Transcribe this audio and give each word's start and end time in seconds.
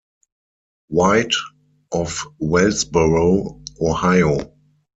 White, 0.87 1.35
of 1.91 2.25
Wellsboro, 2.41 3.61
Ohio. 3.79 4.51